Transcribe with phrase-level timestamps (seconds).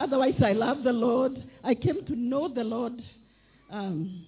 [0.00, 1.44] Otherwise, I love the Lord.
[1.62, 3.02] I came to know the Lord
[3.70, 4.24] um,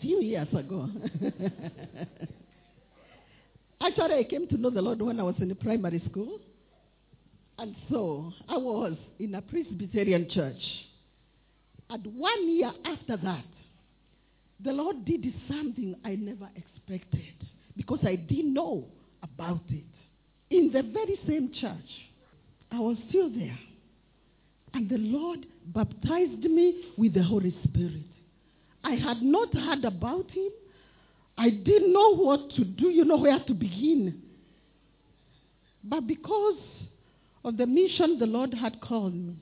[0.00, 0.88] few years ago.
[3.80, 6.38] Actually, I came to know the Lord when I was in primary school.
[7.58, 10.62] And so I was in a Presbyterian church.
[11.90, 13.44] And one year after that,
[14.64, 17.34] the Lord did something I never expected
[17.76, 18.84] because I didn't know
[19.22, 19.84] about it.
[20.50, 21.90] In the very same church,
[22.70, 23.58] I was still there.
[24.78, 28.06] And the Lord baptized me with the Holy Spirit.
[28.84, 30.50] I had not heard about Him.
[31.36, 34.22] I didn't know what to do, you know, where to begin.
[35.82, 36.60] But because
[37.44, 39.34] of the mission the Lord had called me,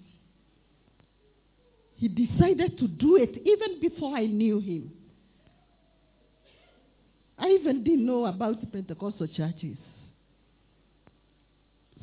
[1.97, 4.91] He decided to do it even before I knew Him.
[7.39, 9.77] I even didn't know about Pentecostal churches.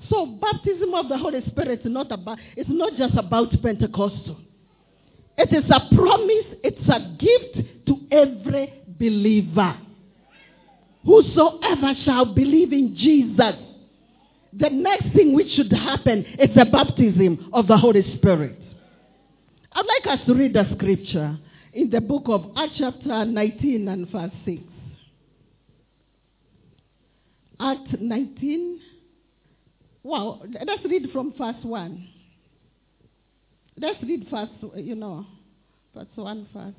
[0.10, 4.38] So baptism of the Holy Spirit is not about it's not just about Pentecostal.
[5.38, 9.78] It is a promise, it's a gift to every believer.
[11.06, 13.56] Whosoever shall believe in Jesus.
[14.56, 18.60] The next thing which should happen is the baptism of the Holy Spirit.
[19.72, 21.40] I'd like us to read the scripture
[21.74, 24.62] in the book of Acts chapter 19 and verse 6.
[27.60, 28.80] Act 19.
[30.04, 32.08] Well, let's read from verse 1.
[33.78, 35.26] Let's read first, you know,
[35.96, 36.78] verse 1 first.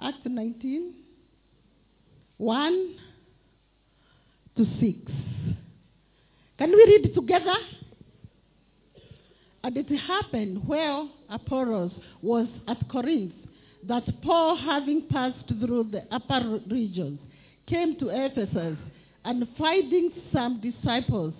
[0.00, 0.94] Act 19,
[2.38, 2.94] 1
[4.56, 5.12] to 6.
[6.58, 7.54] Can we read together?
[9.64, 13.32] And it happened where Apollos was at Corinth
[13.86, 17.18] that Paul, having passed through the upper regions,
[17.68, 18.76] came to Ephesus
[19.24, 21.34] and finding some disciples,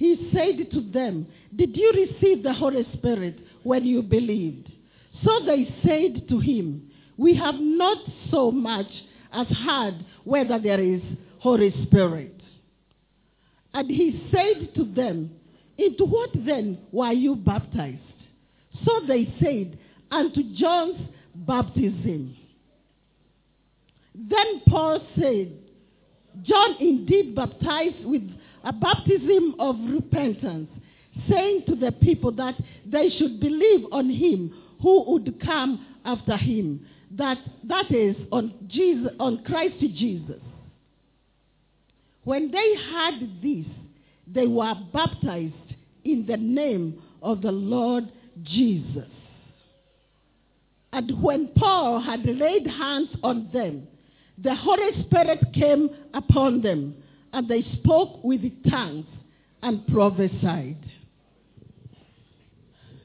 [0.00, 4.72] he said to them, Did you receive the Holy Spirit when you believed?
[5.22, 7.98] So they said to him, We have not
[8.30, 8.86] so much
[9.30, 11.02] as heard whether there is
[11.40, 12.34] Holy Spirit.
[13.74, 15.32] And he said to them,
[15.76, 18.00] Into what then were you baptized?
[18.86, 19.78] So they said,
[20.10, 20.98] Unto John's
[21.34, 22.38] baptism.
[24.14, 25.58] Then Paul said,
[26.42, 28.22] John indeed baptized with
[28.64, 30.68] a baptism of repentance,
[31.28, 32.54] saying to the people that
[32.86, 36.86] they should believe on him who would come after him.
[37.16, 40.40] That, that is on Jesus, on Christ Jesus.
[42.24, 43.66] When they heard this,
[44.26, 45.54] they were baptized
[46.04, 49.08] in the name of the Lord Jesus.
[50.92, 53.86] And when Paul had laid hands on them,
[54.38, 56.94] the Holy Spirit came upon them,
[57.32, 59.06] and they spoke with tongues
[59.62, 60.78] and prophesied.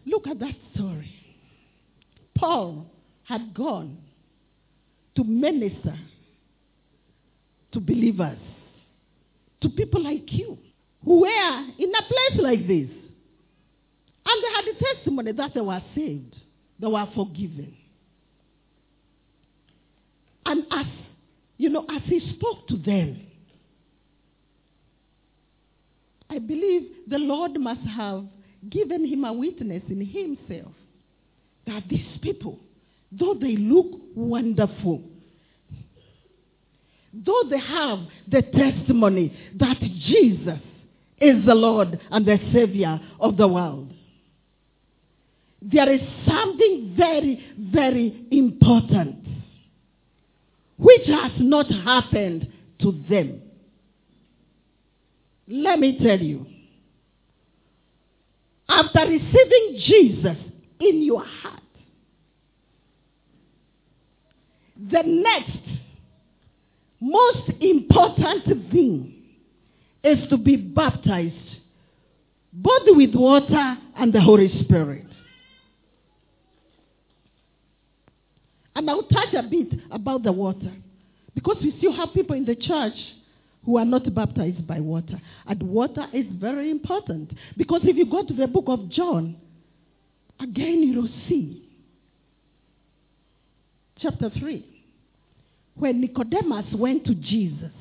[0.06, 1.14] Look at that story.
[2.36, 2.86] Paul
[3.24, 3.98] had gone
[5.16, 5.98] to minister
[7.72, 8.40] to believers,
[9.62, 10.58] to people like you,
[11.04, 11.28] who were
[11.78, 12.90] in a place like this.
[14.28, 16.36] And they had the testimony that they were saved,
[16.80, 17.76] they were forgiven.
[20.46, 20.86] And as
[21.58, 23.25] you know, as he spoke to them,
[26.36, 28.26] I believe the Lord must have
[28.70, 30.74] given him a witness in himself
[31.66, 32.60] that these people,
[33.10, 35.02] though they look wonderful,
[37.14, 40.60] though they have the testimony that Jesus
[41.22, 43.94] is the Lord and the Savior of the world,
[45.62, 49.26] there is something very, very important
[50.78, 52.52] which has not happened
[52.82, 53.42] to them.
[55.48, 56.46] Let me tell you.
[58.68, 60.38] After receiving Jesus
[60.80, 61.62] in your heart,
[64.76, 65.58] the next
[67.00, 69.14] most important thing
[70.04, 71.36] is to be baptized
[72.52, 75.06] both with water and the Holy Spirit.
[78.76, 80.74] And I'll touch a bit about the water.
[81.34, 82.94] Because we still have people in the church
[83.66, 85.20] who are not baptized by water.
[85.48, 87.32] And water is very important.
[87.58, 89.38] Because if you go to the book of John,
[90.40, 91.64] again you will see.
[94.00, 94.66] Chapter 3.
[95.76, 97.72] When Nicodemus went to Jesus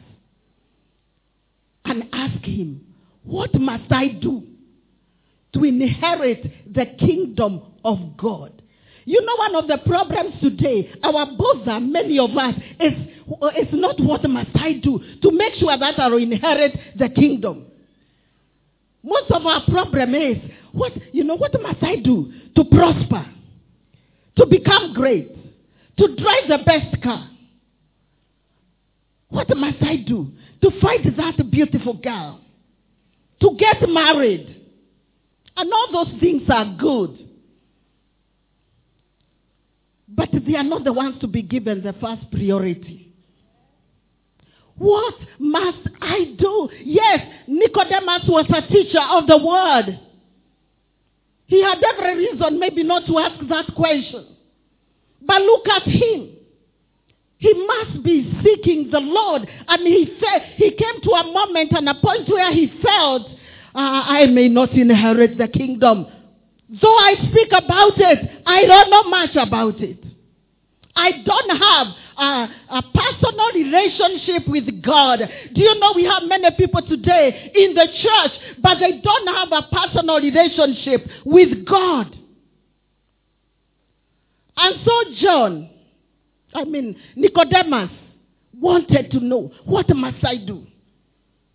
[1.85, 2.87] and asked him,
[3.25, 4.43] What must I do
[5.53, 6.43] to inherit
[6.73, 8.63] the kingdom of God?
[9.05, 12.93] You know, one of the problems today, our bother, many of us, is,
[13.59, 17.67] is not what must I do to make sure that I will inherit the kingdom.
[19.03, 20.39] Most of our problem is,
[20.73, 23.27] what, you know, what must I do to prosper?
[24.37, 25.31] To become great?
[25.99, 27.31] To drive the best car?
[29.29, 32.41] What must I do to find that beautiful girl?
[33.41, 34.63] To get married?
[35.57, 37.24] And all those things are good.
[40.17, 43.13] But they are not the ones to be given the first priority.
[44.77, 46.69] What must I do?
[46.83, 50.01] Yes, Nicodemus was a teacher of the word.
[51.47, 54.27] He had every reason maybe not to ask that question.
[55.21, 56.31] But look at him.
[57.39, 59.49] He must be seeking the Lord.
[59.69, 63.23] And he felt, he came to a moment and a point where he felt,
[63.75, 66.07] uh, I may not inherit the kingdom.
[66.81, 70.04] Though I speak about it, I don't know much about it.
[70.97, 71.87] I don't have
[72.17, 75.21] a, a, personal relationship with God.
[75.53, 78.31] Do you know we have many people today in the church,
[78.63, 82.17] but they don't have a personal relationship with God.
[84.57, 85.71] And so John,
[86.55, 87.91] I mean Nicodemus,
[88.61, 90.67] wanted to know, what must I do?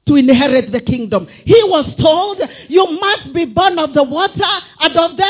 [0.08, 1.28] to inherit the kingdom.
[1.46, 4.42] He was told, you must be born of the water
[4.80, 5.30] and of the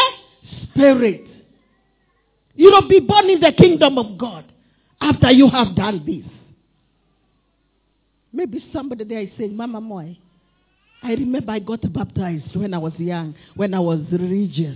[0.72, 1.29] spirit.
[2.60, 4.44] You will be born in the kingdom of God
[5.00, 6.30] after you have done this.
[8.34, 10.18] Maybe somebody there is saying, Mama Moy,
[11.02, 14.76] I remember I got baptized when I was young, when I was religious.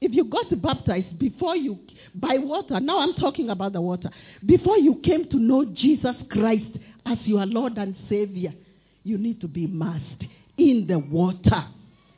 [0.00, 1.80] If you got baptized before you,
[2.14, 4.10] by water, now I'm talking about the water,
[4.46, 6.70] before you came to know Jesus Christ
[7.04, 8.54] as your Lord and Savior,
[9.02, 10.22] you need to be immersed
[10.56, 11.66] in the water.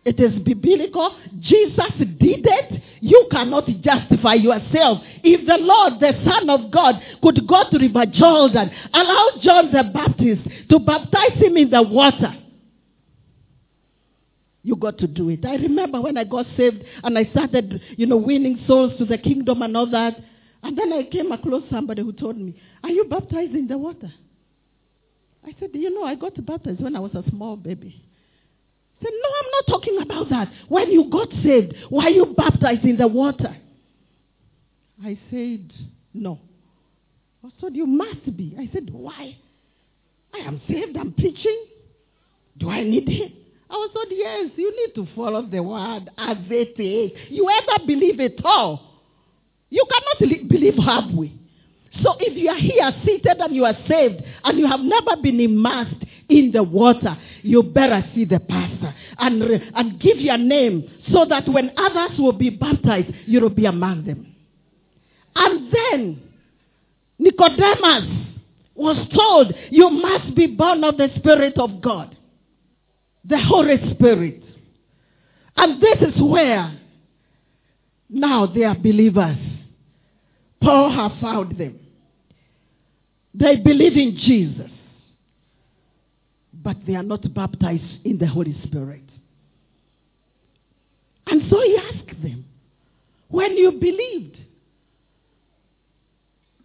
[0.05, 1.17] It is biblical.
[1.41, 2.83] Jesus did it.
[3.01, 4.99] You cannot justify yourself.
[5.23, 9.85] If the Lord, the Son of God, could go to River Jordan, allow John the
[9.93, 12.35] Baptist to baptize him in the water,
[14.65, 15.45] you got to do it.
[15.45, 19.19] I remember when I got saved and I started, you know, winning souls to the
[19.19, 20.17] kingdom and all that.
[20.63, 22.55] And then I came across somebody who told me,
[22.85, 24.13] Are you baptized in the water?
[25.45, 28.01] I said, You know, I got baptized when I was a small baby
[29.03, 30.53] said, No, I'm not talking about that.
[30.69, 33.57] When you got saved, why you baptized in the water?
[35.05, 35.73] I said,
[36.15, 36.41] No.
[37.45, 38.57] I said, You must be.
[38.59, 39.37] I said, Why?
[40.35, 41.67] I am saved, I'm preaching.
[42.59, 43.33] Do I need it?
[43.69, 47.13] I said, Yes, you need to follow the word as it is.
[47.31, 49.01] You ever believe it all?
[49.71, 51.33] You cannot believe halfway.
[52.03, 55.41] So if you are here seated and you are saved and you have never been
[55.41, 55.97] immersed
[56.39, 61.49] in the water, you better see the pastor and, and give your name so that
[61.49, 64.35] when others will be baptized, you will be among them.
[65.35, 66.23] And then
[67.19, 68.27] Nicodemus
[68.75, 72.17] was told, You must be born of the Spirit of God,
[73.25, 74.43] the Holy Spirit.
[75.57, 76.79] And this is where
[78.09, 79.39] now they are believers.
[80.61, 81.79] Paul have found them.
[83.35, 84.71] They believe in Jesus,
[86.53, 89.03] but they are not baptized in the Holy Spirit.
[91.27, 92.45] And so he asked them,
[93.29, 94.37] When you believed,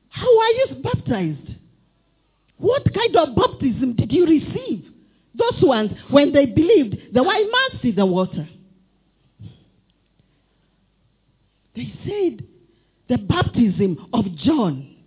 [0.09, 1.55] how are you baptized?
[2.57, 4.85] What kind of baptism did you receive?
[5.35, 8.49] Those ones, when they believed, the were immersed in the water.
[11.75, 12.47] They said
[13.07, 14.97] the baptism of John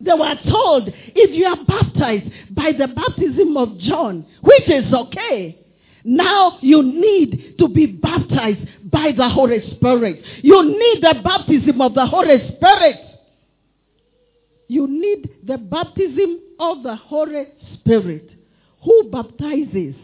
[0.00, 5.64] they were told, if you are baptized by the baptism of John, which is okay,
[6.04, 8.60] now you need to be baptized
[8.90, 10.22] by the Holy Spirit.
[10.42, 12.96] You need the baptism of the Holy Spirit.
[14.68, 18.30] You need the baptism of the Holy Spirit.
[18.84, 19.94] Who baptizes?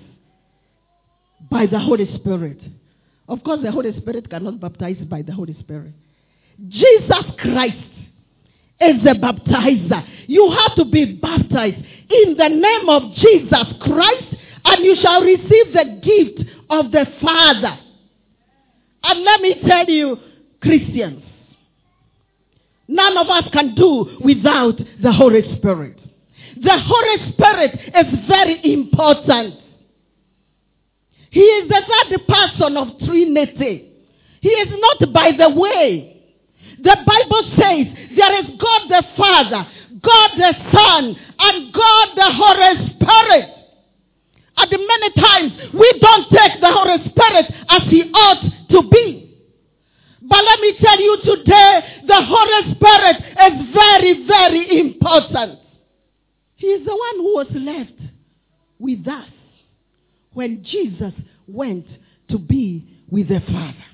[1.51, 2.61] By the Holy Spirit.
[3.29, 5.95] Of course, the Holy Spirit cannot baptize by the Holy Spirit.
[6.69, 7.92] Jesus Christ
[8.83, 10.07] is the baptizer.
[10.27, 11.77] You have to be baptized
[12.11, 17.79] in the name of Jesus Christ and you shall receive the gift of the Father.
[19.05, 20.17] And let me tell you,
[20.61, 21.23] Christians,
[22.87, 25.99] none of us can do without the Holy Spirit.
[26.63, 29.55] The Holy Spirit is very important.
[31.31, 33.91] He is the third person of Trinity.
[34.41, 36.22] He is not by the way.
[36.83, 37.87] The Bible says
[38.17, 39.67] there is God the Father,
[40.03, 43.49] God the Son, and God the Holy Spirit.
[44.57, 49.39] And many times we don't take the Holy Spirit as he ought to be.
[50.23, 55.61] But let me tell you today, the Holy Spirit is very, very important.
[56.57, 58.01] He is the one who was left
[58.79, 59.29] with us
[60.33, 61.13] when Jesus
[61.47, 61.87] went
[62.31, 63.92] to be with the Father.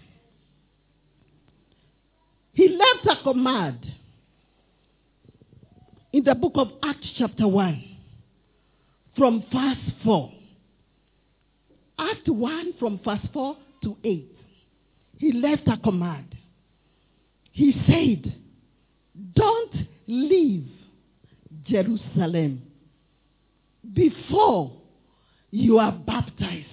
[2.59, 3.87] He left a command
[6.13, 7.85] in the book of Acts, chapter 1,
[9.17, 10.33] from verse 4.
[12.01, 14.37] Act 1 from verse 4 to 8.
[15.19, 16.35] He left a command.
[17.53, 18.35] He said,
[19.37, 19.75] Don't
[20.09, 20.67] leave
[21.63, 22.63] Jerusalem
[23.93, 24.73] before
[25.53, 26.67] you are baptized,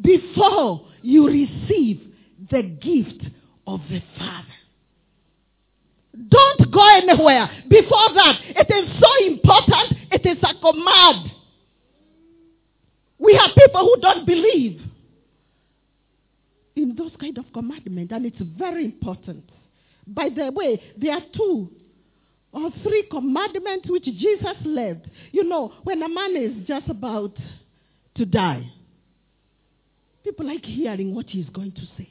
[0.00, 2.12] before you receive
[2.50, 3.22] the gift
[3.68, 4.53] of the Father.
[6.28, 7.50] Don't go anywhere.
[7.68, 9.98] Before that, it is so important.
[10.12, 11.30] It is a command.
[13.18, 14.80] We have people who don't believe
[16.76, 19.48] in those kind of commandments, and it's very important.
[20.06, 21.70] By the way, there are two
[22.52, 25.06] or three commandments which Jesus left.
[25.32, 27.36] You know, when a man is just about
[28.16, 28.70] to die,
[30.22, 32.08] people like hearing what he's going to say.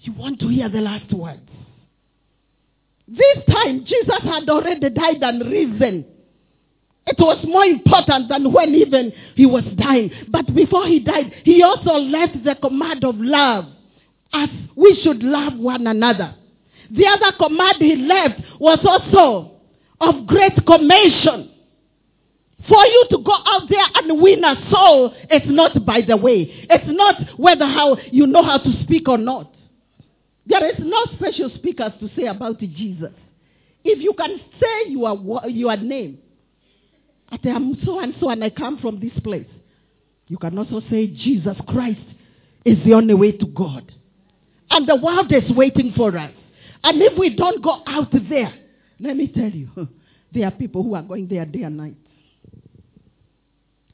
[0.00, 1.50] You want to hear the last words.
[3.08, 6.04] This time, Jesus had already died and risen.
[7.06, 10.10] It was more important than when even he was dying.
[10.28, 13.66] But before he died, he also left the command of love
[14.32, 16.34] as we should love one another.
[16.90, 19.52] The other command he left was also
[20.00, 21.52] of great commission.
[22.68, 26.66] For you to go out there and win a soul, it's not by the way.
[26.68, 29.52] It's not whether how you know how to speak or not.
[30.46, 33.12] There is no special speakers to say about Jesus.
[33.84, 36.18] If you can say your, your name,
[37.30, 39.48] I am so and so and I come from this place,
[40.28, 42.00] you can also say Jesus Christ
[42.64, 43.92] is the only way to God.
[44.70, 46.32] And the world is waiting for us.
[46.82, 48.52] And if we don't go out there,
[49.00, 49.70] let me tell you,
[50.32, 51.94] there are people who are going there day and night.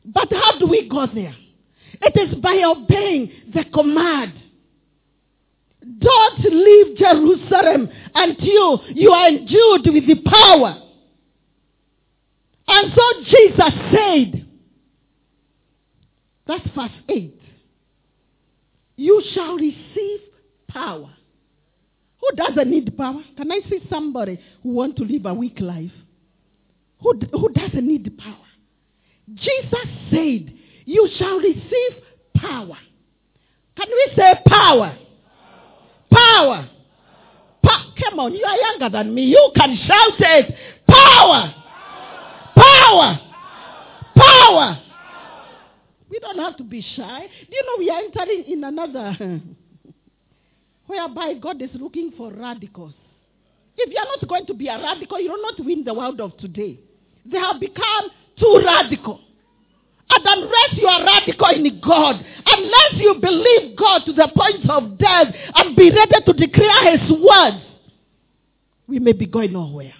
[0.04, 1.34] But how do we go there?
[2.00, 4.32] It is by obeying the command.
[5.98, 10.80] Don't leave Jerusalem until you are endued with the power.
[12.68, 14.46] And so Jesus said,
[16.46, 17.40] that's verse 8.
[18.96, 20.20] You shall receive
[20.68, 21.10] power.
[22.20, 23.20] Who doesn't need power?
[23.36, 25.90] Can I see somebody who want to live a weak life?
[27.00, 28.36] Who, who doesn't need power?
[29.34, 30.52] Jesus said,
[30.84, 31.92] you shall receive
[32.36, 32.78] power.
[33.76, 34.98] Can we say power?
[36.12, 36.68] Power.
[37.62, 39.22] Pa- Come on, you are younger than me.
[39.24, 40.54] You can shout it.
[40.88, 41.54] Power.
[42.54, 43.20] Power.
[44.14, 44.78] Power.
[46.10, 47.26] We don't have to be shy.
[47.48, 49.16] Do you know we are entering in another
[50.86, 52.92] whereby God is looking for radicals.
[53.76, 56.20] If you are not going to be a radical, you will not win the world
[56.20, 56.78] of today.
[57.24, 59.20] They have become too radical.
[60.14, 64.98] And unless you are radical in God, unless you believe God to the point of
[64.98, 67.64] death and be ready to declare His words,
[68.86, 69.94] we may be going nowhere.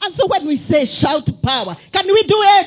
[0.00, 2.66] And so when we say shout power, can we do it?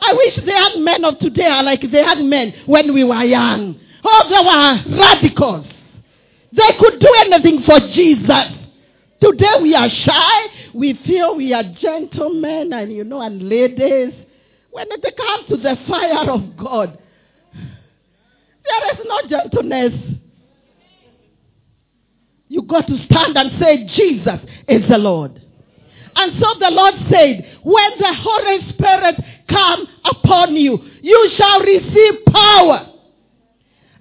[0.00, 3.24] I wish the young men of today are like the young men when we were
[3.24, 3.80] young.
[4.04, 5.66] Oh, they were radicals.
[6.52, 8.52] They could do anything for Jesus.
[9.20, 10.46] Today we are shy.
[10.74, 14.12] We feel we are gentlemen and you know and ladies.
[14.74, 16.98] When it comes to the fire of God,
[17.52, 19.92] there is no gentleness.
[22.48, 25.40] You got to stand and say, Jesus is the Lord.
[26.16, 29.14] And so the Lord said, when the Holy Spirit
[29.48, 32.88] come upon you, you shall receive power.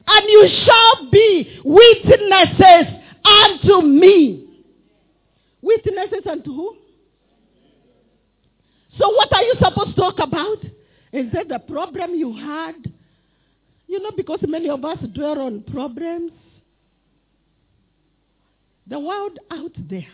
[0.07, 4.47] And you shall be witnesses unto me.
[5.61, 6.77] Witnesses unto who?
[8.97, 10.63] So what are you supposed to talk about?
[11.11, 12.75] Is that the problem you had?
[13.87, 16.31] You know, because many of us dwell on problems.
[18.87, 20.07] The world out there.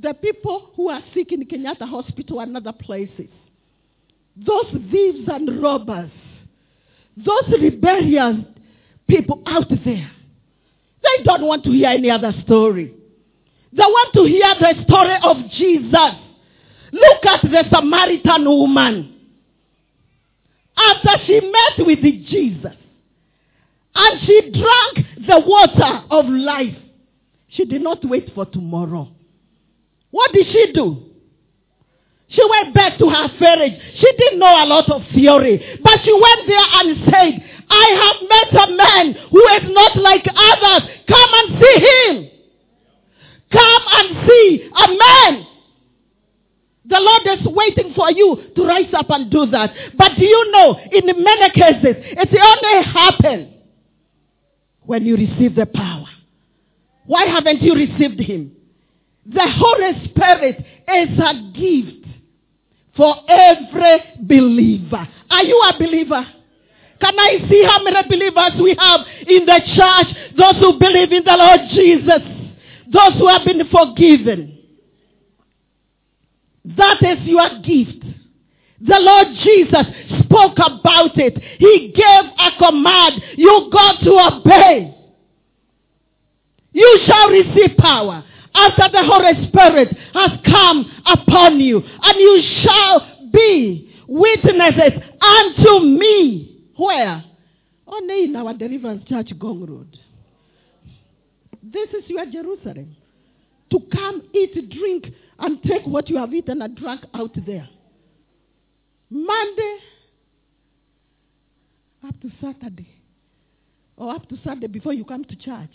[0.00, 3.28] The people who are sick in Kenyatta Hospital and other places.
[4.36, 6.10] Those thieves and robbers.
[7.16, 8.36] Those rebellious
[9.06, 10.10] people out there.
[11.02, 12.94] They don't want to hear any other story.
[13.72, 16.23] They want to hear the story of Jesus.
[16.94, 19.16] Look at the Samaritan woman.
[20.76, 22.76] After she met with Jesus
[23.96, 26.76] and she drank the water of life,
[27.48, 29.08] she did not wait for tomorrow.
[30.12, 31.02] What did she do?
[32.28, 33.80] She went back to her village.
[33.98, 35.80] She didn't know a lot of theory.
[35.82, 40.24] But she went there and said, I have met a man who is not like
[40.28, 40.90] others.
[41.08, 42.30] Come and see him.
[43.50, 45.46] Come and see a man
[46.86, 49.72] The Lord is waiting for you to rise up and do that.
[49.96, 53.54] But do you know, in many cases, it only happens
[54.82, 56.06] when you receive the power.
[57.06, 58.52] Why haven't you received Him?
[59.26, 62.06] The Holy Spirit is a gift
[62.96, 65.08] for every believer.
[65.30, 66.26] Are you a believer?
[67.00, 70.16] Can I see how many believers we have in the church?
[70.38, 72.22] Those who believe in the Lord Jesus.
[72.92, 74.58] Those who have been forgiven.
[76.64, 78.04] That is your gift.
[78.80, 79.86] The Lord Jesus
[80.24, 81.38] spoke about it.
[81.58, 83.22] He gave a command.
[83.36, 84.94] You got to obey.
[86.72, 93.30] You shall receive power after the Holy Spirit has come upon you, and you shall
[93.32, 96.62] be witnesses unto me.
[96.76, 97.24] Where?
[97.86, 99.98] Only in our Deliverance Church, Ngong Road.
[101.62, 102.96] This is your Jerusalem.
[103.74, 107.68] To come, eat, drink, and take what you have eaten and drunk out there.
[109.10, 109.78] Monday
[112.06, 112.88] up to Saturday,
[113.96, 115.72] or up to Sunday before you come to church.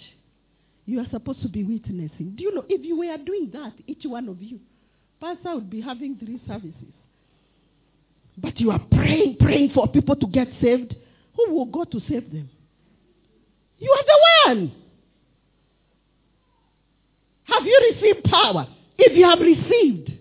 [0.86, 2.36] You are supposed to be witnessing.
[2.38, 4.62] Do you know, if you were doing that, each one of you,
[5.20, 6.94] Pastor would be having three services.
[8.38, 10.96] But you are praying, praying for people to get saved.
[11.36, 12.50] Who will go to save them?
[13.78, 14.72] You are the one.
[17.52, 18.68] Have you received power?
[18.98, 20.12] If you have received,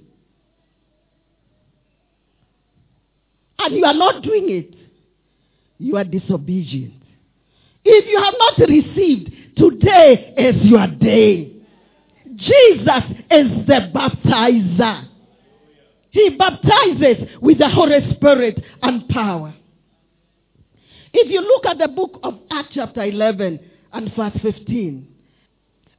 [3.58, 4.74] and you are not doing it,
[5.78, 7.02] you are disobedient.
[7.84, 11.52] If you have not received, today is your day.
[12.36, 15.08] Jesus is the baptizer.
[16.10, 19.54] He baptizes with the Holy Spirit and power.
[21.12, 23.60] If you look at the book of Acts, chapter 11
[23.92, 25.08] and verse 15,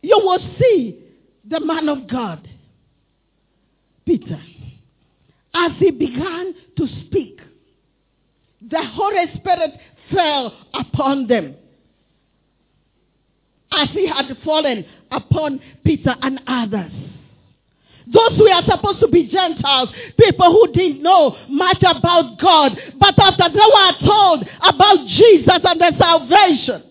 [0.02, 1.09] you will see
[1.50, 2.48] the man of God,
[4.06, 4.40] Peter,
[5.54, 7.40] as he began to speak,
[8.62, 9.72] the Holy Spirit
[10.14, 11.56] fell upon them
[13.72, 16.92] as he had fallen upon Peter and others.
[18.12, 23.14] Those who are supposed to be Gentiles, people who didn't know much about God, but
[23.20, 26.84] after they were told about Jesus and the salvation,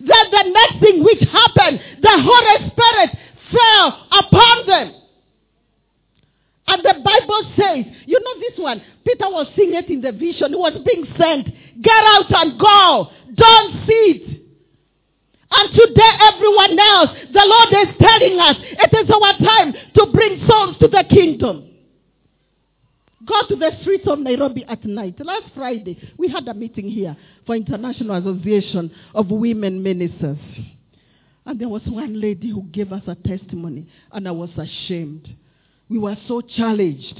[0.00, 3.10] then the next thing which happened, the Holy Spirit
[3.50, 4.94] fell upon them.
[6.68, 10.50] And the Bible says, you know this one, Peter was seeing it in the vision,
[10.50, 11.48] he was being sent.
[11.80, 13.08] Get out and go.
[13.34, 14.38] Don't sit.
[15.50, 20.46] And today, everyone else, the Lord is telling us it is our time to bring
[20.46, 21.64] souls to the kingdom.
[23.24, 25.14] Go to the streets of Nairobi at night.
[25.24, 30.38] Last Friday, we had a meeting here for International Association of Women Ministers.
[31.48, 35.34] And there was one lady who gave us a testimony, and I was ashamed.
[35.88, 37.18] We were so challenged.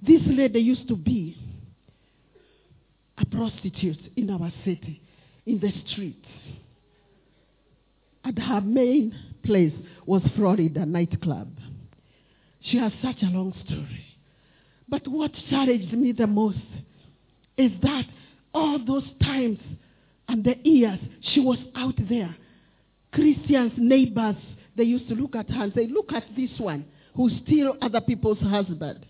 [0.00, 1.36] This lady used to be
[3.18, 5.02] a prostitute in our city,
[5.44, 6.28] in the streets.
[8.22, 9.74] And her main place
[10.06, 11.50] was Florida nightclub.
[12.60, 14.06] She has such a long story.
[14.88, 16.58] But what challenged me the most
[17.58, 18.04] is that
[18.54, 19.58] all those times
[20.28, 21.00] and the years
[21.34, 22.36] she was out there,
[23.12, 24.36] Christians, neighbors,
[24.76, 28.00] they used to look at her and say, Look at this one who steal other
[28.00, 29.04] people's husband.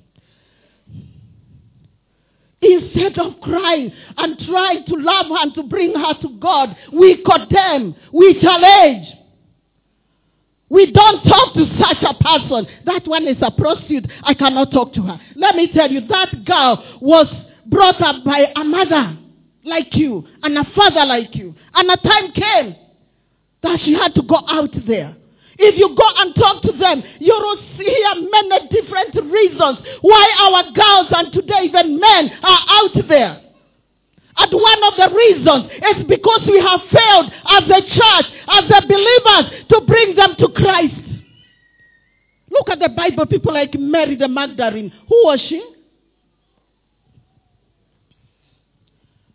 [2.62, 7.24] Instead of crying and trying to love her and to bring her to God, we
[7.24, 9.06] condemn, we challenge.
[10.68, 12.66] We don't talk to such a person.
[12.84, 14.06] That one is a prostitute.
[14.22, 15.20] I cannot talk to her.
[15.34, 17.26] Let me tell you, that girl was
[17.66, 19.18] brought up by a mother
[19.64, 21.54] like you and a father like you.
[21.74, 22.76] And a time came
[23.62, 25.16] that she had to go out there.
[25.58, 30.72] If you go and talk to them, you will hear many different reasons why our
[30.72, 33.42] girls and today even men are out there.
[34.38, 38.82] And one of the reasons is because we have failed as a church, as the
[38.88, 40.94] believers, to bring them to Christ.
[42.50, 44.90] Look at the Bible, people like Mary the Magdalene.
[45.08, 45.62] Who was she?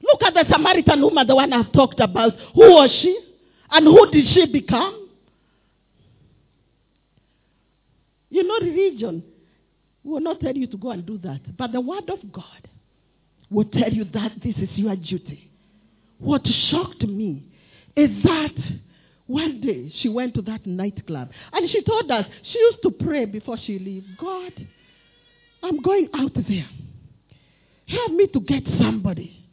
[0.01, 2.33] Look at the Samaritan woman, the one I've talked about.
[2.55, 3.19] Who was she?
[3.69, 5.09] And who did she become?
[8.29, 9.23] You know, religion
[10.03, 11.57] will not tell you to go and do that.
[11.57, 12.69] But the Word of God
[13.49, 15.51] will tell you that this is your duty.
[16.19, 17.45] What shocked me
[17.95, 18.53] is that
[19.27, 23.25] one day she went to that nightclub and she told us she used to pray
[23.25, 24.05] before she leave.
[24.19, 24.53] God,
[25.63, 26.69] I'm going out there.
[27.87, 29.43] Help me to get somebody.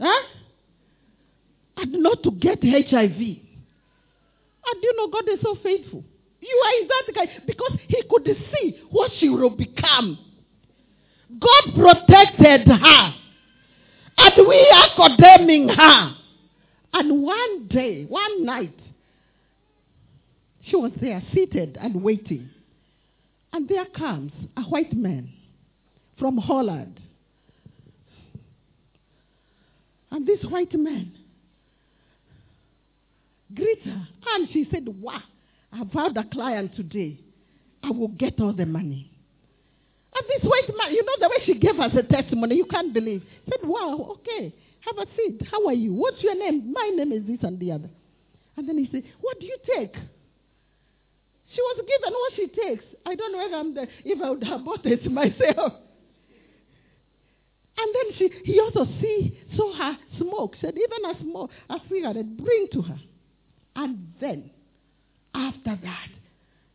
[0.00, 0.22] Huh?
[1.80, 3.16] And not to get HIV.
[4.66, 6.04] And you know, God is so faithful.
[6.40, 10.18] You are that guy because he could see what she will become.
[11.38, 13.14] God protected her.
[14.18, 16.16] And we are condemning her.
[16.92, 18.78] And one day, one night,
[20.62, 22.50] she was there seated and waiting.
[23.52, 25.30] And there comes a white man
[26.18, 27.00] from Holland.
[30.10, 31.12] And this white man
[33.54, 34.08] greets her.
[34.34, 35.22] And she said, Wow,
[35.72, 37.20] I've had a client today.
[37.82, 39.10] I will get all the money.
[40.14, 42.92] And this white man, you know the way she gave us a testimony, you can't
[42.92, 43.22] believe.
[43.48, 45.40] Said, Wow, okay, have a seat.
[45.50, 45.92] How are you?
[45.94, 46.72] What's your name?
[46.72, 47.90] My name is this and the other.
[48.56, 49.94] And then he said, What do you take?
[51.54, 52.84] She was given what she takes.
[53.04, 55.72] I don't know whether I'm the, if I would have bought it myself.
[57.80, 60.54] And then she, he also see, saw her smoke.
[60.60, 63.00] Said, even a smoke, a cigarette, bring to her.
[63.76, 64.50] And then,
[65.34, 66.08] after that,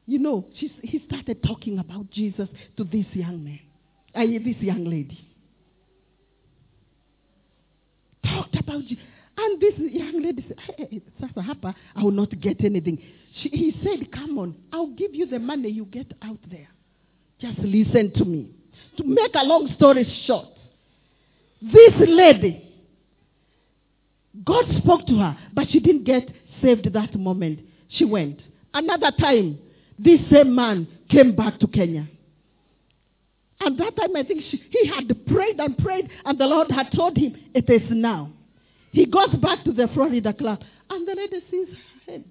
[0.05, 3.60] you know, he started talking about Jesus to this young man,
[4.13, 5.19] uh, this young lady.
[8.23, 9.03] Talked about Jesus.
[9.38, 13.01] And this young lady said, hey, Sasa Hapa, I will not get anything.
[13.41, 16.69] She, he said, Come on, I'll give you the money you get out there.
[17.39, 18.51] Just listen to me.
[18.97, 20.47] To make a long story short,
[21.62, 22.62] this lady,
[24.45, 26.29] God spoke to her, but she didn't get
[26.65, 27.60] saved that moment.
[27.89, 28.41] She went.
[28.73, 29.60] Another time,
[29.99, 32.08] this same man came back to Kenya.
[33.60, 36.91] And that time, I think she, he had prayed and prayed, and the Lord had
[36.93, 38.32] told him, It is now.
[38.91, 41.67] He goes back to the Florida club, and the lady sees
[42.06, 42.25] him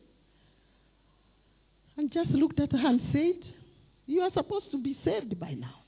[1.97, 3.51] and just looked at her and said,
[4.07, 5.83] You are supposed to be saved by now.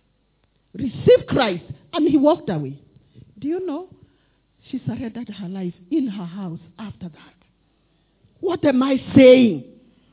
[0.75, 1.65] Receive Christ.
[1.93, 2.79] And he walked away.
[3.39, 3.89] Do you know?
[4.71, 7.36] She surrendered her life in her house after that.
[8.41, 9.65] What am I saying?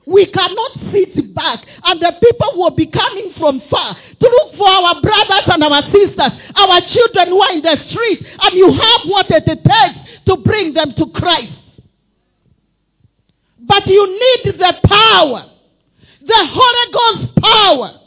[0.05, 4.67] We cannot sit back and the people will be coming from far to look for
[4.67, 9.01] our brothers and our sisters, our children who are in the street, and you have
[9.05, 11.53] what it takes to bring them to Christ.
[13.65, 15.49] But you need the power,
[16.21, 17.99] the Holy Ghost power,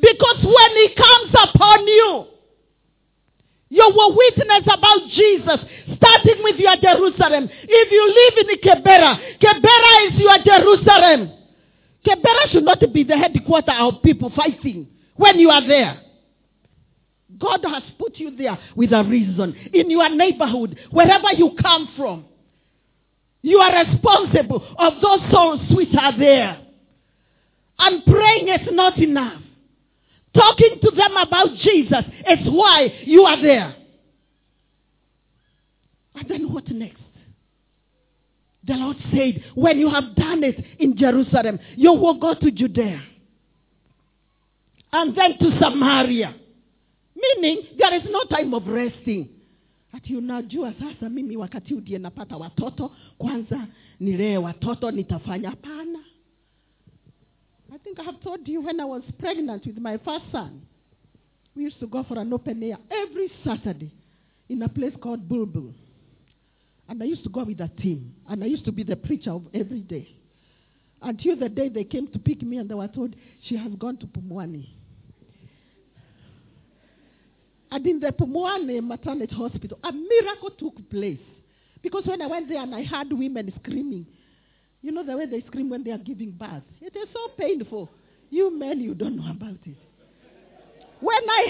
[0.00, 2.26] because when He comes upon you,
[3.70, 5.60] you will witness about Jesus,
[6.00, 7.48] starting with your Jerusalem.
[7.62, 11.32] If you live in Kibera, Kibera is your Jerusalem.
[12.04, 16.00] Kibera should not be the headquarters of people fighting when you are there.
[17.38, 19.54] God has put you there with a reason.
[19.72, 22.24] In your neighborhood, wherever you come from,
[23.42, 26.60] you are responsible of those souls which are there.
[27.78, 29.40] And praying is not enough.
[30.34, 33.76] Talking to them about Jesus is why you are there.
[36.28, 37.02] Then what next?
[38.64, 43.02] The Lord said, when you have done it in Jerusalem, you will go to Judea.
[44.92, 46.34] And then to Samaria.
[47.16, 49.28] Meaning, there is no time of resting.
[49.92, 53.66] Ati unajua sasa mimi wakati udie napata watoto, kwanza
[54.00, 55.98] nilee watoto nitafanya pana.
[57.74, 60.60] I think I have told you when I was pregnant with my first son,
[61.56, 63.90] we used to go for an open air every Saturday
[64.48, 65.72] in a place called Bulbul.
[66.90, 68.12] And I used to go with a team.
[68.28, 70.08] And I used to be the preacher of every day.
[71.00, 73.14] Until the day they came to pick me and they were told,
[73.48, 74.68] she has gone to Pumwani.
[77.70, 81.20] And in the Pumwani maternity hospital, a miracle took place.
[81.80, 84.04] Because when I went there and I heard women screaming,
[84.82, 86.64] you know the way they scream when they are giving birth?
[86.80, 87.88] It is so painful.
[88.30, 89.76] You men, you don't know about it.
[90.98, 91.46] When I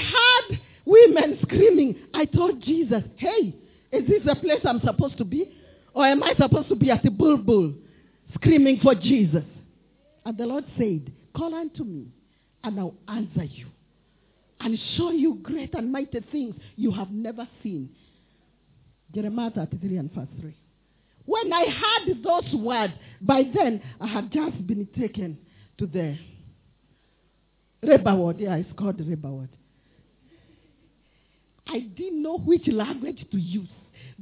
[0.50, 3.56] heard women screaming, I told Jesus, hey,
[3.92, 5.50] is this the place I'm supposed to be?
[5.92, 7.74] Or am I supposed to be at the bulbul
[8.34, 9.44] screaming for Jesus?
[10.24, 12.08] And the Lord said, Call unto me,
[12.62, 13.66] and I'll answer you
[14.60, 17.90] and show you great and mighty things you have never seen.
[19.14, 20.56] Jeremiah 33 and verse 3.
[21.24, 25.38] When I heard those words, by then I had just been taken
[25.78, 26.16] to the
[27.82, 28.38] Reba ward.
[28.38, 29.48] Yeah, it's called Reba ward.
[31.66, 33.68] I didn't know which language to use.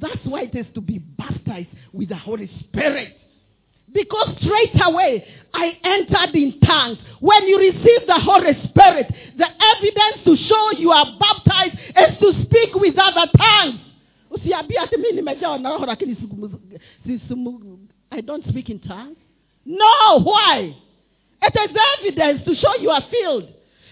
[0.00, 3.16] That's why it is to be baptized with the Holy Spirit.
[3.92, 6.98] Because straight away I entered in tongues.
[7.20, 12.44] When you receive the Holy Spirit, the evidence to show you are baptized is to
[12.44, 13.80] speak with other tongues.
[18.10, 19.16] I don't speak in tongues.
[19.64, 20.76] No, why?
[21.42, 23.48] It is evidence to show you are filled.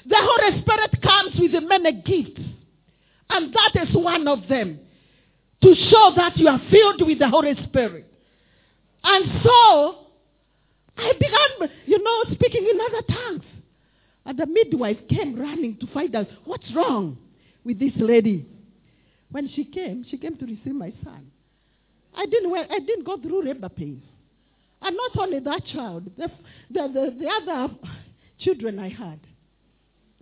[0.06, 2.42] The Holy Spirit comes with many gifts.
[3.30, 4.80] And that is one of them.
[5.66, 8.06] To show that you are filled with the Holy Spirit.
[9.02, 9.96] And so,
[10.96, 13.44] I began, you know, speaking in other tongues.
[14.24, 17.18] And the midwife came running to find out what's wrong
[17.64, 18.46] with this lady.
[19.32, 21.32] When she came, she came to receive my son.
[22.14, 24.04] I didn't, I didn't go through labor pains.
[24.80, 26.28] And not only that child, the,
[26.70, 27.74] the, the, the other
[28.38, 29.18] children I had.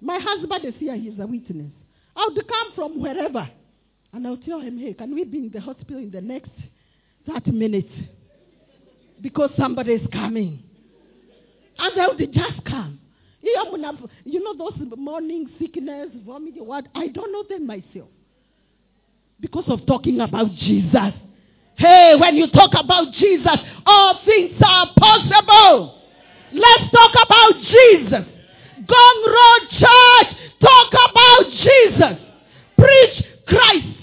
[0.01, 1.71] My husband is here, he's a witness.
[2.17, 3.47] I would come from wherever.
[4.15, 6.53] And I'll tell him, hey, can we be in the hospital in the next
[7.27, 7.91] 30 minutes?
[9.21, 10.63] Because somebody is coming.
[11.77, 13.01] And they just come.
[13.43, 16.87] You know those morning sickness, vomiting, what?
[16.95, 18.09] I don't know them myself.
[19.41, 21.13] Because of talking about Jesus.
[21.77, 26.01] Hey, when you talk about Jesus, all things are possible.
[26.53, 28.27] Let's talk about Jesus.
[28.79, 32.19] Ngong Road Church, talk about Jesus.
[32.79, 33.99] Preach Christ.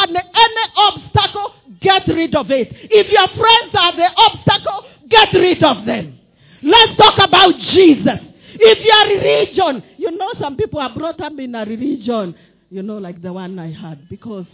[0.00, 2.68] And any obstacle, get rid of it.
[2.72, 6.18] If your friends are the obstacle, get rid of them.
[6.62, 8.20] Let's talk about Jesus.
[8.54, 12.34] If your religion, you know, some people are brought up in a religion,
[12.70, 14.46] you know, like the one I had, because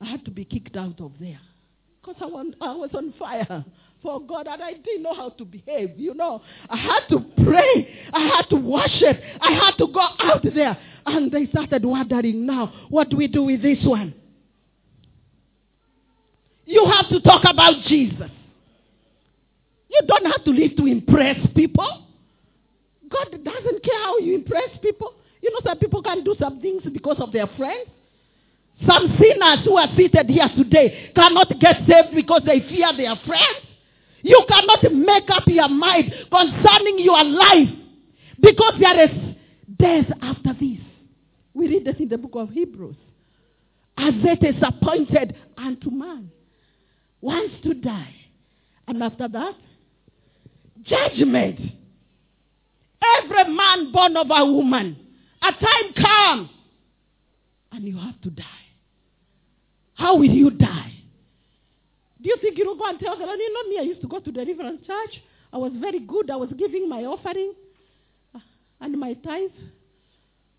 [0.00, 1.40] I had to be kicked out of there.
[2.00, 2.26] Because I,
[2.64, 3.64] I was on fire
[4.02, 6.42] for God and I didn't know how to behave, you know.
[6.68, 8.08] I had to pray.
[8.12, 9.20] I had to worship.
[9.40, 10.76] I had to go out there.
[11.06, 14.14] And they started wondering now, what do we do with this one?
[16.72, 18.30] You have to talk about Jesus.
[19.90, 22.06] You don't have to live to impress people.
[23.10, 25.12] God doesn't care how you impress people.
[25.42, 27.90] You know, some people can do some things because of their friends.
[28.86, 33.66] Some sinners who are seated here today cannot get saved because they fear their friends.
[34.22, 37.68] You cannot make up your mind concerning your life
[38.40, 39.34] because there is
[39.78, 40.80] death after this.
[41.52, 42.96] We read this in the book of Hebrews.
[43.98, 46.30] As it is appointed unto man
[47.22, 48.14] once to die.
[48.86, 49.54] And after that,
[50.82, 51.60] judgment.
[53.18, 54.96] Every man born of a woman,
[55.40, 56.50] a time comes
[57.72, 58.44] and you have to die.
[59.94, 60.92] How will you die?
[62.20, 64.08] Do you think you will go and tell Lord, you know me, I used to
[64.08, 65.20] go to deliverance church.
[65.52, 66.30] I was very good.
[66.30, 67.54] I was giving my offering
[68.80, 69.50] and my tithe.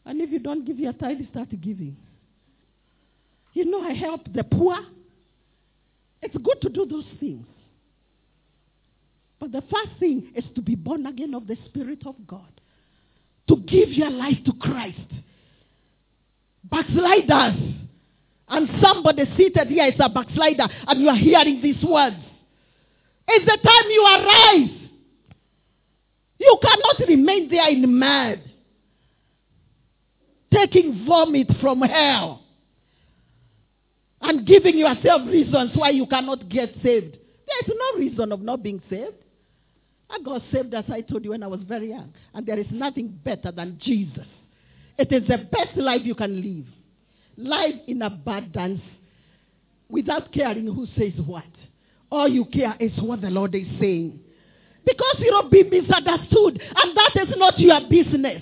[0.05, 1.95] And if you don't give your tithe, start giving.
[3.53, 4.77] You know, I help the poor.
[6.23, 7.45] It's good to do those things.
[9.39, 12.61] But the first thing is to be born again of the Spirit of God.
[13.49, 14.99] To give your life to Christ.
[16.63, 17.75] Backsliders.
[18.47, 22.15] And somebody seated here is a backslider and you are hearing these words.
[23.27, 24.89] It's the time you arise.
[26.39, 28.41] You cannot remain there in mud.
[30.53, 32.42] Taking vomit from hell.
[34.23, 37.17] And giving yourself reasons why you cannot get saved.
[37.45, 39.15] There's no reason of not being saved.
[40.09, 42.13] I got saved, as I told you, when I was very young.
[42.33, 44.25] And there is nothing better than Jesus.
[44.97, 46.65] It is the best life you can live.
[47.37, 48.81] Life in abundance
[49.89, 51.43] without caring who says what.
[52.09, 54.19] All you care is what the Lord is saying.
[54.85, 58.41] Because you'll be misunderstood, and that is not your business.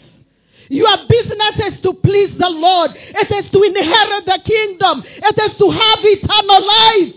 [0.71, 2.91] Your business is to please the Lord.
[2.95, 5.03] It is to inherit the kingdom.
[5.05, 7.13] It is to have eternal life.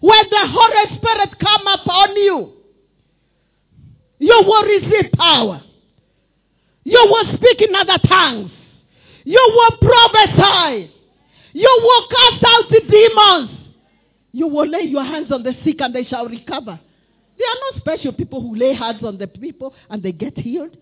[0.00, 2.52] When the Holy Spirit come upon you,
[4.20, 5.62] you will receive power.
[6.84, 8.50] You will speak in other tongues.
[9.24, 10.90] You will prophesy.
[11.52, 13.50] You will cast out the demons.
[14.32, 16.80] You will lay your hands on the sick and they shall recover.
[17.36, 20.74] There are no special people who lay hands on the people and they get healed.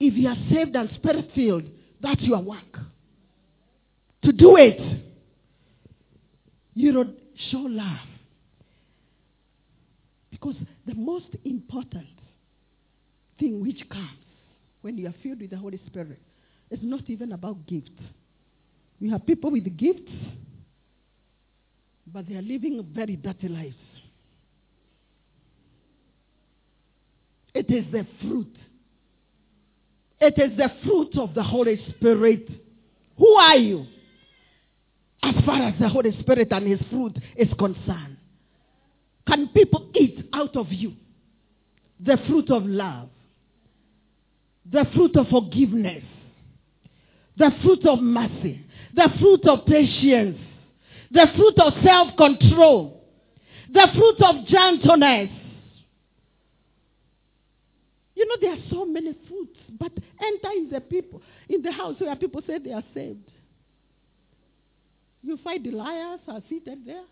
[0.00, 1.64] If you are saved and spirit filled,
[2.00, 2.78] that's your work.
[4.22, 5.02] To do it,
[6.74, 7.16] you don't
[7.50, 8.06] show love.
[10.30, 10.54] Because
[10.86, 12.06] the most important
[13.40, 14.18] thing which comes
[14.82, 16.20] when you are filled with the Holy Spirit
[16.70, 17.90] is not even about gifts.
[19.00, 20.12] We have people with gifts,
[22.06, 23.76] but they are living very dirty lives.
[27.54, 28.54] It is the fruit.
[30.20, 32.48] It is the fruit of the Holy Spirit.
[33.18, 33.86] Who are you?
[35.22, 38.16] As far as the Holy Spirit and His fruit is concerned.
[39.26, 40.94] Can people eat out of you
[42.00, 43.08] the fruit of love,
[44.70, 46.04] the fruit of forgiveness,
[47.36, 50.38] the fruit of mercy, the fruit of patience,
[51.10, 53.02] the fruit of self control,
[53.72, 55.30] the fruit of gentleness.
[58.18, 61.94] You know, there are so many fruits, but enter in the people, in the house
[62.00, 63.30] where people say they are saved.
[65.22, 67.04] You find the liars are seated there.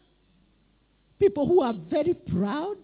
[1.20, 2.78] People who are very proud.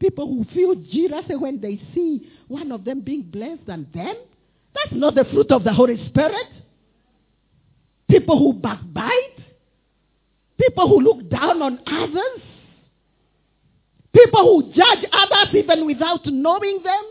[0.00, 4.16] People who feel jealous when they see one of them being blessed than them.
[4.74, 6.48] That's not the fruit of the Holy Spirit.
[8.10, 9.38] People who backbite.
[10.58, 12.42] People who look down on others.
[14.12, 17.04] People who judge others even without knowing them.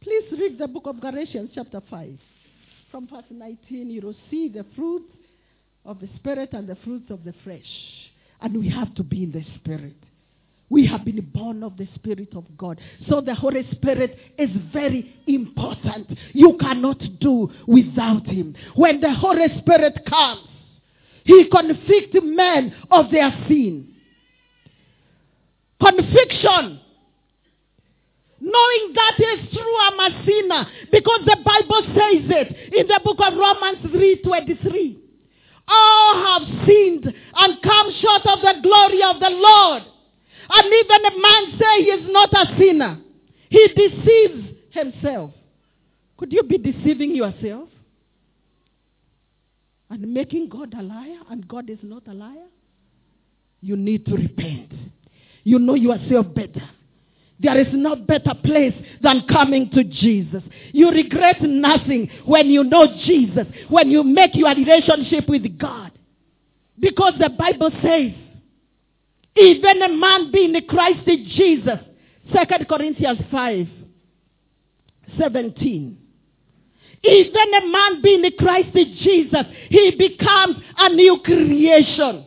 [0.00, 2.18] Please read the book of Galatians, chapter 5.
[2.90, 5.12] From verse 19, you will see the fruits
[5.84, 7.62] of the Spirit and the fruits of the flesh.
[8.40, 9.94] And we have to be in the Spirit.
[10.68, 12.80] We have been born of the Spirit of God.
[13.08, 16.18] So the Holy Spirit is very important.
[16.32, 18.56] You cannot do without Him.
[18.74, 20.48] When the Holy Spirit comes,
[21.24, 23.94] He convicts men of their sin.
[25.80, 26.80] Conviction.
[28.40, 30.66] Knowing that is true, I'm a sinner.
[30.90, 34.96] Because the Bible says it in the book of Romans 3.23.
[35.68, 39.82] All have sinned and come short of the glory of the Lord.
[40.50, 42.98] And even a man say he is not a sinner.
[43.48, 45.30] He deceives himself.
[46.16, 47.68] Could you be deceiving yourself?
[49.92, 52.48] And making God a liar and God is not a liar?
[53.60, 54.72] You need to repent.
[55.44, 56.66] You know yourself better.
[57.38, 60.42] There is no better place than coming to Jesus.
[60.72, 65.92] You regret nothing when you know Jesus, when you make your relationship with God.
[66.80, 68.12] Because the Bible says,
[69.36, 71.80] even a man being in Christ Jesus,
[72.32, 73.66] 2 Corinthians 5,
[75.18, 76.01] 17.
[77.04, 82.24] Even a man being in Christ Jesus, he becomes a new creation.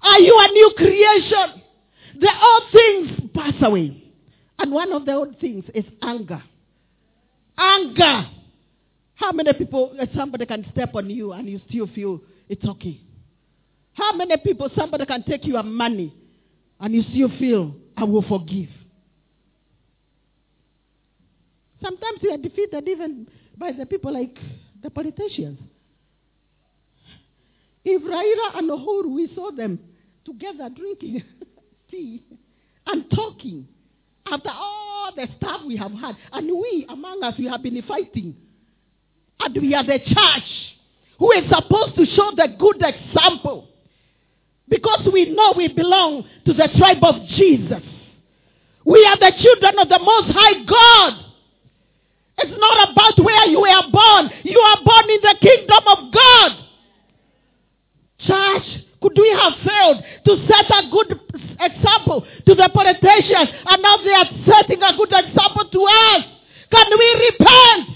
[0.00, 1.62] Are you a new creation?
[2.20, 4.04] The old things pass away.
[4.58, 6.42] And one of the old things is anger.
[7.56, 8.28] Anger.
[9.14, 13.00] How many people, uh, somebody can step on you and you still feel it's okay?
[13.94, 16.14] How many people, somebody can take your money
[16.78, 18.68] and you still feel, I will forgive?
[21.82, 23.26] Sometimes you are defeated even
[23.58, 24.36] by the people like
[24.82, 25.58] the politicians.
[27.84, 29.78] If Raila and Uhuru, we saw them
[30.24, 31.22] together drinking
[31.90, 32.22] tea
[32.86, 33.66] and talking
[34.26, 36.16] after all the stuff we have had.
[36.32, 38.36] And we, among us, we have been fighting.
[39.40, 40.50] And we are the church
[41.18, 43.68] who is supposed to show the good example.
[44.68, 47.82] Because we know we belong to the tribe of Jesus.
[48.84, 51.27] We are the children of the Most High God.
[52.38, 54.30] It's not about where you were born.
[54.44, 56.50] You are born in the kingdom of God.
[58.20, 61.20] Church, could we have failed to set a good
[61.60, 66.24] example to the politicians and now they are setting a good example to us?
[66.70, 67.88] Can we repent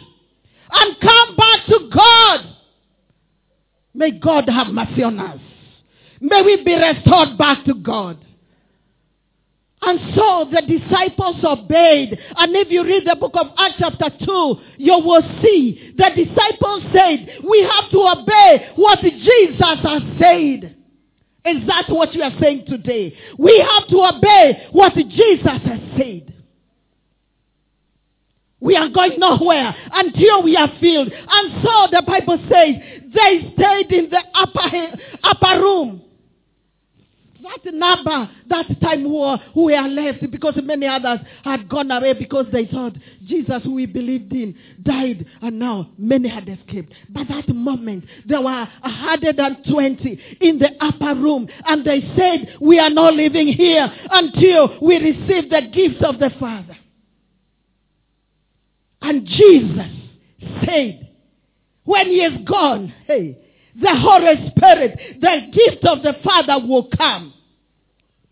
[0.71, 2.41] and come back to God?
[3.95, 5.39] May God have mercy on us.
[6.21, 8.25] May we be restored back to God.
[9.85, 12.17] And so the disciples obeyed.
[12.37, 16.85] And if you read the book of Acts chapter 2, you will see the disciples
[16.95, 20.77] said, we have to obey what Jesus has said.
[21.45, 23.17] Is that what you are saying today?
[23.37, 26.33] We have to obey what Jesus has said.
[28.61, 31.11] We are going nowhere until we are filled.
[31.11, 32.77] And so the Bible says
[33.13, 36.03] they stayed in the upper, upper room
[37.43, 42.47] that number, that time who, who were left because many others had gone away because
[42.53, 46.93] they thought Jesus who we believed in died and now many had escaped.
[47.09, 52.91] But that moment there were 120 in the upper room and they said we are
[52.91, 56.77] not living here until we receive the gift of the Father.
[59.01, 59.91] And Jesus
[60.65, 61.09] said
[61.85, 63.42] when he is gone, hey,
[63.81, 67.33] the Holy Spirit, the gift of the Father will come.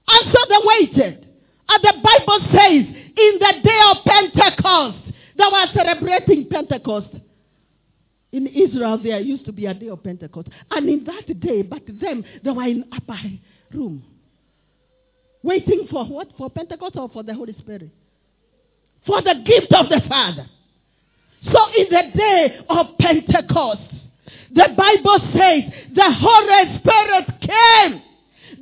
[0.08, 1.26] And so they waited.
[1.68, 4.98] And the Bible says, in the day of Pentecost,
[5.36, 7.08] they were celebrating Pentecost.
[8.32, 10.48] In Israel, there used to be a day of Pentecost.
[10.70, 13.18] And in that day, but them, they were in upper
[13.72, 14.04] room.
[15.42, 16.28] Waiting for what?
[16.36, 17.90] For Pentecost or for the Holy Spirit?
[19.06, 20.46] For the gift of the Father.
[21.44, 23.80] So in the day of Pentecost,
[24.52, 28.02] the Bible says the Holy Spirit came.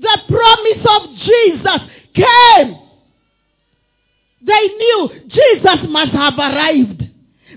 [0.01, 2.79] The promise of Jesus came.
[4.43, 7.05] They knew Jesus must have arrived.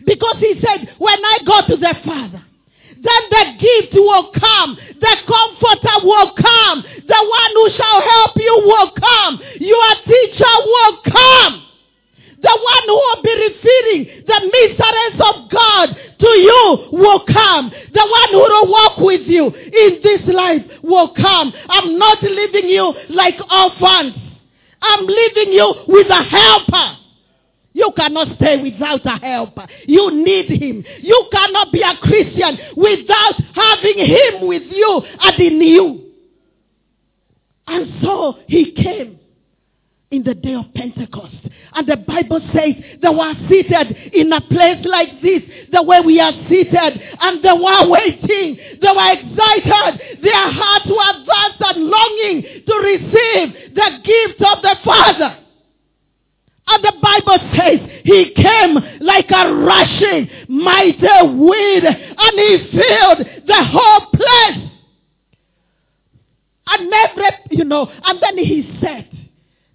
[0.05, 2.43] Because he said, when I go to the Father,
[3.01, 4.77] then the gift will come.
[4.99, 6.83] The comforter will come.
[7.07, 9.39] The one who shall help you will come.
[9.59, 11.63] Your teacher will come.
[12.41, 15.87] The one who will be revealing the mysteries of God
[16.19, 17.71] to you will come.
[17.93, 21.53] The one who will walk with you in this life will come.
[21.69, 24.15] I'm not leaving you like orphans.
[24.81, 26.97] I'm leaving you with a helper.
[27.73, 29.67] You cannot stay without a helper.
[29.85, 30.83] You need him.
[30.99, 36.11] You cannot be a Christian without having him with you and in you.
[37.67, 39.19] And so he came
[40.09, 41.35] in the day of Pentecost.
[41.73, 45.41] And the Bible says they were seated in a place like this,
[45.71, 48.59] the way we are seated, and they were waiting.
[48.81, 50.21] They were excited.
[50.21, 55.37] Their hearts were vast and longing to receive the gift of the Father.
[56.67, 63.63] And the Bible says he came like a rushing mighty wind and he filled the
[63.63, 64.69] whole place.
[66.67, 69.09] And every, you know, and then he said,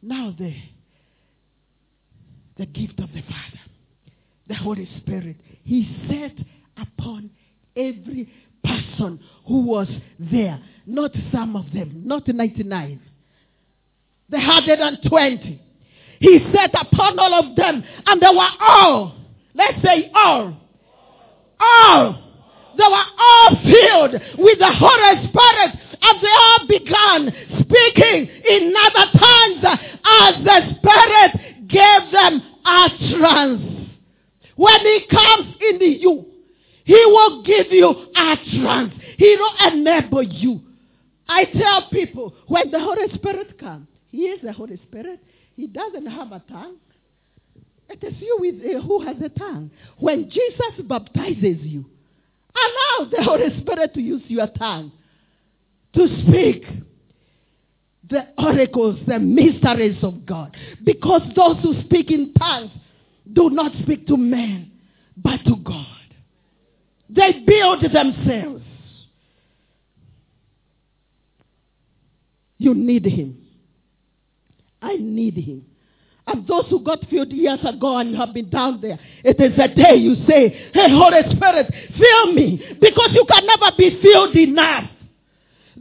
[0.00, 0.54] now the,
[2.56, 3.60] the gift of the Father,
[4.48, 6.36] the Holy Spirit, he set
[6.76, 7.30] upon
[7.76, 8.28] every
[8.64, 9.88] person who was
[10.18, 10.60] there.
[10.86, 13.00] Not some of them, not 99.
[14.28, 15.62] The 120.
[16.18, 19.16] He set upon all of them, and they were all,
[19.54, 20.56] let's say all,
[21.60, 22.22] all,
[22.76, 29.18] they were all filled with the Holy Spirit, and they all began speaking in other
[29.18, 33.90] tongues as the Spirit gave them utterance.
[34.56, 36.26] When He comes in you,
[36.84, 38.94] He will give you utterance.
[39.18, 40.60] He will enable you.
[41.28, 45.20] I tell people, when the Holy Spirit comes, He is the Holy Spirit.
[45.56, 46.76] He doesn't have a tongue.
[47.88, 49.70] It is you with, uh, who has a tongue.
[49.98, 51.84] When Jesus baptizes you,
[52.54, 54.92] allow the Holy Spirit to use your tongue
[55.94, 56.64] to speak
[58.08, 60.56] the oracles, the mysteries of God.
[60.84, 62.70] Because those who speak in tongues
[63.32, 64.70] do not speak to men,
[65.16, 65.86] but to God.
[67.08, 68.64] They build themselves.
[72.58, 73.46] You need Him.
[74.86, 75.64] I need him.
[76.28, 79.68] And those who got filled years ago and have been down there, it is a
[79.68, 82.60] day you say, Hey, Holy Spirit, fill me.
[82.80, 84.90] Because you can never be filled enough.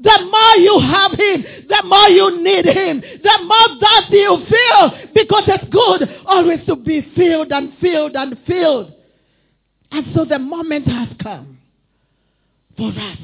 [0.01, 3.01] The more you have him, the more you need him.
[3.01, 5.11] The more that you feel.
[5.13, 8.93] Because it's good always to be filled and filled and filled.
[9.91, 11.59] And so the moment has come
[12.77, 13.17] for us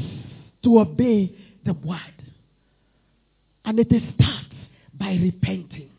[0.63, 1.99] to obey the word.
[3.65, 4.55] And it starts
[4.97, 5.89] by repenting.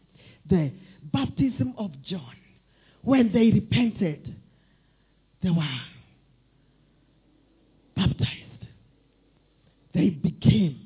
[0.49, 0.73] The
[1.13, 2.37] baptism of John,
[3.03, 4.35] when they repented,
[5.43, 5.81] they were
[7.95, 8.52] baptized.
[9.95, 10.81] They became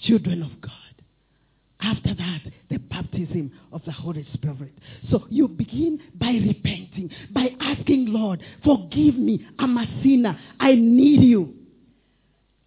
[0.00, 0.72] children of God.
[1.80, 2.40] After that,
[2.70, 4.72] the baptism of the Holy Spirit.
[5.10, 9.46] So you begin by repenting, by asking, Lord, forgive me.
[9.58, 10.38] I'm a sinner.
[10.58, 11.54] I need you.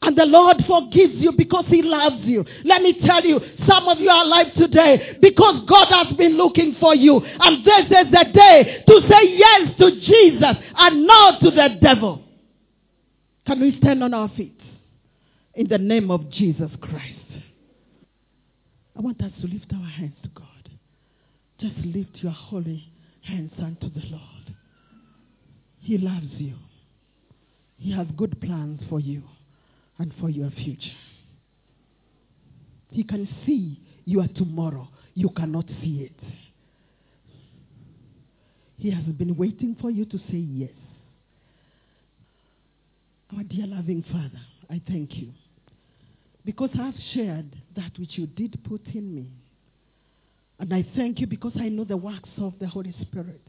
[0.01, 2.45] And the Lord forgives you because He loves you.
[2.63, 6.77] Let me tell you, some of you are alive today because God has been looking
[6.79, 7.19] for you.
[7.19, 12.23] And this is the day to say yes to Jesus and no to the devil.
[13.45, 14.55] Can we stand on our feet?
[15.55, 17.15] In the name of Jesus Christ.
[18.97, 20.45] I want us to lift our hands to God.
[21.59, 22.83] Just lift your holy
[23.21, 24.55] hands unto the Lord.
[25.81, 26.55] He loves you.
[27.77, 29.23] He has good plans for you
[29.97, 30.97] and for your future.
[32.91, 34.87] He can see your tomorrow.
[35.13, 36.19] You cannot see it.
[38.77, 40.71] He has been waiting for you to say yes.
[43.35, 45.31] Our dear loving Father, I thank you.
[46.45, 49.29] Because I've shared that which you did put in me.
[50.59, 53.41] And I thank you because I know the works of the Holy Spirit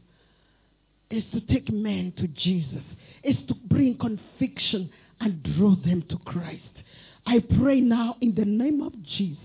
[1.09, 2.83] is to take men to Jesus,
[3.23, 6.61] is to bring conviction and draw them to Christ.
[7.25, 9.37] I pray now in the name of Jesus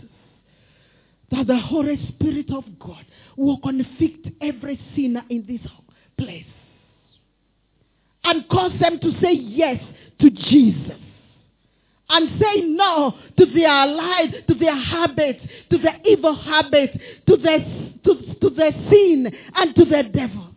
[1.31, 3.05] that the Holy Spirit of God
[3.37, 5.61] will convict every sinner in this
[6.17, 6.47] place
[8.23, 9.83] and cause them to say yes
[10.21, 11.01] to Jesus
[12.09, 15.41] and say no to their lives, to their habits,
[15.71, 16.97] to their evil habits,
[17.27, 17.59] to their,
[18.05, 20.51] to, to their sin, and to the devil.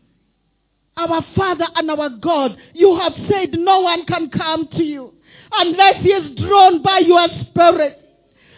[0.96, 5.14] Our Father and our God, you have said no one can come to you
[5.52, 7.98] unless he is drawn by your Spirit.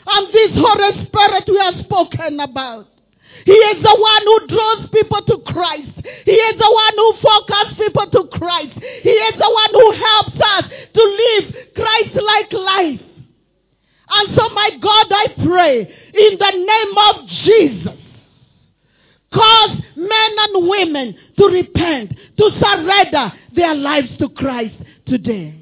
[0.05, 2.87] And this Holy Spirit we have spoken about.
[3.45, 5.91] He is the one who draws people to Christ.
[6.25, 8.77] He is the one who focuses people to Christ.
[9.01, 10.63] He is the one who helps us
[10.93, 13.01] to live Christ-like life.
[14.13, 15.81] And so, my God, I pray
[16.13, 17.99] in the name of Jesus,
[19.33, 24.75] cause men and women to repent, to surrender their lives to Christ
[25.07, 25.60] today.